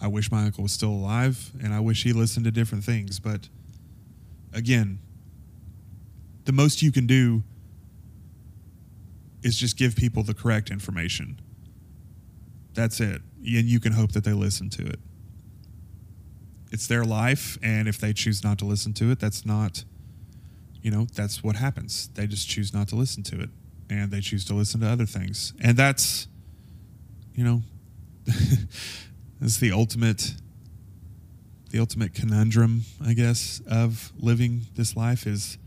I 0.00 0.08
wish 0.08 0.30
my 0.30 0.44
uncle 0.44 0.62
was 0.62 0.72
still 0.72 0.90
alive 0.90 1.50
and 1.62 1.72
I 1.72 1.80
wish 1.80 2.02
he 2.02 2.12
listened 2.12 2.44
to 2.44 2.50
different 2.50 2.84
things. 2.84 3.20
But 3.20 3.48
again, 4.52 4.98
the 6.44 6.52
most 6.52 6.82
you 6.82 6.92
can 6.92 7.06
do 7.06 7.42
is 9.42 9.58
just 9.58 9.76
give 9.76 9.96
people 9.96 10.22
the 10.22 10.34
correct 10.34 10.70
information. 10.70 11.40
That's 12.74 13.00
it. 13.00 13.22
And 13.38 13.66
you 13.66 13.80
can 13.80 13.92
hope 13.92 14.12
that 14.12 14.24
they 14.24 14.32
listen 14.32 14.70
to 14.70 14.86
it. 14.86 14.98
It's 16.72 16.86
their 16.86 17.04
life. 17.04 17.56
And 17.62 17.86
if 17.86 17.98
they 17.98 18.12
choose 18.12 18.42
not 18.42 18.58
to 18.58 18.64
listen 18.64 18.92
to 18.94 19.10
it, 19.10 19.20
that's 19.20 19.46
not, 19.46 19.84
you 20.82 20.90
know, 20.90 21.06
that's 21.14 21.42
what 21.44 21.56
happens. 21.56 22.08
They 22.14 22.26
just 22.26 22.48
choose 22.48 22.72
not 22.74 22.88
to 22.88 22.96
listen 22.96 23.22
to 23.24 23.40
it 23.40 23.50
and 23.90 24.10
they 24.10 24.20
choose 24.20 24.44
to 24.46 24.54
listen 24.54 24.80
to 24.80 24.88
other 24.88 25.06
things. 25.06 25.52
And 25.60 25.76
that's, 25.76 26.26
you 27.34 27.44
know, 27.44 27.62
It's 29.44 29.58
the 29.58 29.72
ultimate 29.72 30.36
the 31.68 31.78
ultimate 31.78 32.14
conundrum, 32.14 32.84
I 33.04 33.12
guess, 33.12 33.60
of 33.68 34.10
living 34.18 34.62
this 34.74 34.96
life 34.96 35.26
is 35.26 35.58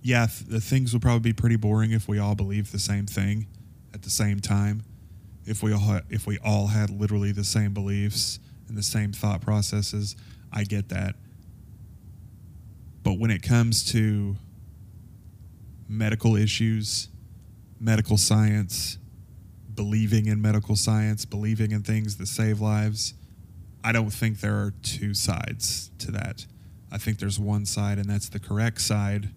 yeah, 0.00 0.26
th- 0.26 0.48
the 0.48 0.60
things 0.60 0.94
would 0.94 1.02
probably 1.02 1.32
be 1.32 1.34
pretty 1.34 1.56
boring 1.56 1.90
if 1.90 2.08
we 2.08 2.18
all 2.18 2.34
believed 2.34 2.72
the 2.72 2.78
same 2.78 3.04
thing 3.04 3.46
at 3.92 4.00
the 4.00 4.08
same 4.08 4.40
time. 4.40 4.84
If 5.44 5.62
we 5.62 5.74
all 5.74 5.80
ha- 5.80 6.00
if 6.08 6.26
we 6.26 6.38
all 6.38 6.68
had 6.68 6.88
literally 6.88 7.30
the 7.30 7.44
same 7.44 7.74
beliefs 7.74 8.38
and 8.68 8.78
the 8.78 8.82
same 8.82 9.12
thought 9.12 9.42
processes, 9.42 10.16
I 10.50 10.64
get 10.64 10.88
that. 10.88 11.16
But 13.02 13.18
when 13.18 13.30
it 13.30 13.42
comes 13.42 13.84
to 13.92 14.34
medical 15.90 16.36
issues, 16.36 17.08
medical 17.78 18.16
science, 18.16 18.96
believing 19.74 20.26
in 20.26 20.40
medical 20.40 20.76
science, 20.76 21.24
believing 21.24 21.72
in 21.72 21.82
things 21.82 22.16
that 22.16 22.26
save 22.26 22.60
lives. 22.60 23.14
I 23.82 23.92
don't 23.92 24.10
think 24.10 24.40
there 24.40 24.56
are 24.56 24.72
two 24.82 25.14
sides 25.14 25.90
to 25.98 26.10
that. 26.12 26.46
I 26.92 26.98
think 26.98 27.18
there's 27.18 27.38
one 27.38 27.66
side, 27.66 27.98
and 27.98 28.08
that's 28.08 28.28
the 28.28 28.40
correct 28.40 28.80
side. 28.80 29.30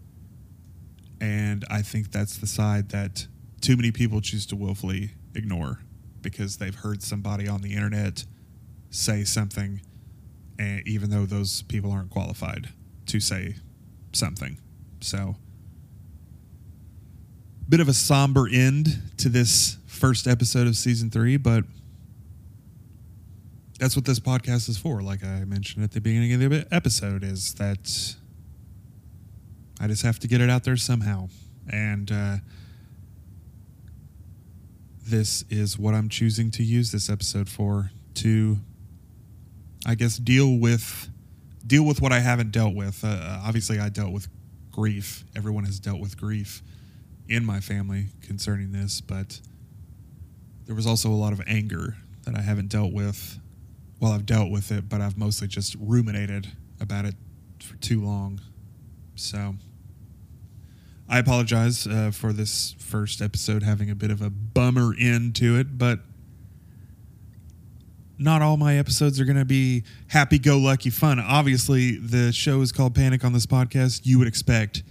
And 1.22 1.64
I 1.70 1.82
think 1.82 2.12
that's 2.12 2.38
the 2.38 2.48
side 2.48 2.90
that 2.90 3.28
too 3.62 3.78
many 3.78 3.92
people 3.92 4.20
choose 4.20 4.46
to 4.48 4.56
willfully 4.56 5.12
ignore 5.36 5.80
because 6.22 6.58
they've 6.58 6.76
heard 6.76 7.02
somebody 7.02 7.48
on 7.48 7.62
the 7.62 7.74
internet 7.74 8.26
say 8.90 9.24
something, 9.24 9.82
and 10.60 10.86
even 10.88 11.10
though 11.10 11.26
those 11.26 11.62
people 11.64 11.92
aren't 11.92 12.10
qualified 12.10 12.70
to 13.08 13.20
say 13.20 13.56
something. 14.12 14.58
So, 15.02 15.36
bit 17.70 17.80
of 17.80 17.88
a 17.88 17.94
somber 17.94 18.48
end 18.52 19.02
to 19.18 19.30
this 19.30 19.78
first 19.88 20.28
episode 20.28 20.68
of 20.68 20.76
season 20.76 21.10
three, 21.10 21.38
but 21.38 21.64
that's 23.80 23.96
what 23.96 24.06
this 24.06 24.20
podcast 24.20 24.70
is 24.70 24.78
for. 24.78 25.02
Like 25.02 25.24
I 25.24 25.46
mentioned 25.46 25.84
at 25.84 25.92
the 25.92 26.02
beginning 26.02 26.34
of 26.34 26.52
the 26.52 26.68
episode, 26.72 27.24
is 27.24 27.54
that 27.56 28.16
I 29.80 29.88
just 29.88 30.04
have 30.04 30.20
to 30.20 30.28
get 30.28 30.42
it 30.42 30.50
out 30.50 30.64
there 30.64 30.78
somehow. 30.78 31.30
And 31.70 32.12
uh, 32.12 32.36
this 35.06 35.46
is 35.50 35.78
what 35.80 35.94
I'm 35.94 36.10
choosing 36.10 36.52
to 36.52 36.64
use 36.64 36.92
this 36.92 37.10
episode 37.10 37.50
for 37.50 37.92
to, 38.16 38.58
I 39.86 39.96
guess, 39.96 40.18
deal 40.18 40.58
with 40.58 41.10
deal 41.66 41.86
with 41.86 42.02
what 42.02 42.12
I 42.12 42.20
haven't 42.20 42.52
dealt 42.52 42.76
with. 42.76 43.04
Uh, 43.06 43.42
obviously, 43.44 43.80
I 43.80 43.88
dealt 43.88 44.12
with 44.12 44.28
grief. 44.72 45.24
Everyone 45.36 45.64
has 45.64 45.80
dealt 45.80 46.02
with 46.02 46.18
grief 46.18 46.62
in 47.28 47.46
my 47.46 47.60
family 47.60 48.08
concerning 48.22 48.72
this, 48.72 49.02
but 49.02 49.40
there 50.66 50.76
was 50.76 50.86
also 50.86 51.10
a 51.10 51.16
lot 51.16 51.34
of 51.34 51.42
anger 51.48 51.98
that 52.26 52.36
I 52.36 52.42
haven't 52.42 52.70
dealt 52.70 52.94
with. 52.94 53.40
Well, 54.00 54.12
I've 54.12 54.26
dealt 54.26 54.52
with 54.52 54.72
it, 54.72 54.90
but 54.90 55.02
I've 55.02 55.18
mostly 55.18 55.48
just 55.48 55.76
ruminated 55.80 56.52
about 56.80 57.06
it 57.06 57.16
for 57.62 57.76
too 57.78 58.04
long. 58.04 58.42
So 59.16 59.56
I 61.08 61.20
apologize 61.20 61.88
uh, 61.88 62.12
for 62.12 62.34
this 62.34 62.76
first 62.80 63.22
episode 63.22 63.64
having 63.64 63.90
a 63.90 63.96
bit 63.96 64.12
of 64.12 64.22
a 64.22 64.30
bummer 64.30 64.94
end 65.00 65.36
to 65.38 65.58
it, 65.58 65.78
but 65.78 66.00
not 68.18 68.42
all 68.42 68.58
my 68.58 68.78
episodes 68.78 69.20
are 69.20 69.26
going 69.26 69.38
to 69.38 69.46
be 69.46 69.84
happy 70.08 70.40
go 70.40 70.58
lucky 70.58 70.90
fun. 70.90 71.20
Obviously, 71.20 71.98
the 71.98 72.32
show 72.32 72.62
is 72.62 72.72
called 72.72 72.96
Panic 72.96 73.26
on 73.26 73.34
this 73.34 73.46
podcast. 73.46 74.02
You 74.04 74.20
would 74.20 74.28
expect 74.28 74.84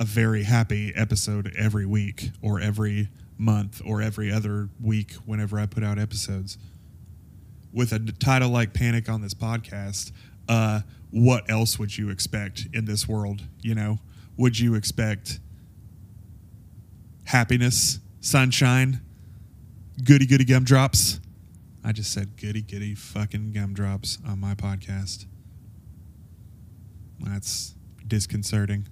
a 0.00 0.04
very 0.04 0.44
happy 0.44 0.94
episode 0.96 1.54
every 1.58 1.84
week 1.84 2.30
or 2.40 2.58
every 2.58 3.10
month 3.36 3.82
or 3.84 4.00
every 4.00 4.32
other 4.32 4.70
week 4.82 5.12
whenever 5.26 5.60
I 5.60 5.66
put 5.66 5.84
out 5.84 5.98
episodes. 5.98 6.56
With 7.70 7.92
a 7.92 7.98
title 7.98 8.48
like 8.48 8.72
Panic 8.72 9.10
on 9.10 9.20
this 9.20 9.34
podcast, 9.34 10.10
uh, 10.48 10.80
what 11.10 11.48
else 11.50 11.78
would 11.78 11.98
you 11.98 12.08
expect 12.08 12.66
in 12.72 12.86
this 12.86 13.06
world? 13.06 13.42
You 13.60 13.74
know, 13.74 13.98
would 14.38 14.58
you 14.58 14.74
expect 14.74 15.38
happiness, 17.24 18.00
sunshine, 18.20 19.02
goody 20.02 20.24
goody 20.24 20.46
gumdrops? 20.46 21.20
I 21.84 21.92
just 21.92 22.10
said 22.10 22.38
goody 22.40 22.62
goody 22.62 22.94
fucking 22.94 23.52
gumdrops 23.52 24.18
on 24.26 24.40
my 24.40 24.54
podcast. 24.54 25.26
That's 27.20 27.74
disconcerting. 28.06 28.86